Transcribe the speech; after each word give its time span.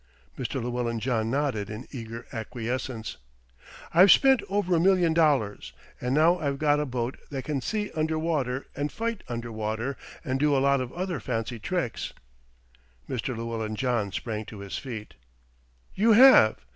Mr. 0.35 0.59
Llewellyn 0.59 0.99
John 0.99 1.29
nodded 1.29 1.69
in 1.69 1.87
eager 1.91 2.25
acquiescence. 2.33 3.17
"I've 3.93 4.11
spent 4.11 4.41
over 4.49 4.73
a 4.75 4.79
million 4.79 5.13
dollars, 5.13 5.73
and 6.01 6.15
now 6.15 6.39
I've 6.39 6.57
got 6.57 6.79
a 6.79 6.87
boat 6.87 7.17
that 7.29 7.43
can 7.45 7.61
see 7.61 7.91
under 7.91 8.17
water 8.17 8.65
and 8.75 8.91
fight 8.91 9.21
under 9.29 9.51
water 9.51 9.95
and 10.25 10.39
do 10.39 10.57
a 10.57 10.57
lot 10.57 10.81
of 10.81 10.91
other 10.93 11.19
fancy 11.19 11.59
tricks." 11.59 12.13
Mr. 13.07 13.37
Llewellyn 13.37 13.75
John 13.75 14.11
sprang 14.11 14.43
to 14.45 14.57
his 14.61 14.75
feet. 14.79 15.13
"You 15.93 16.13
have. 16.13 16.59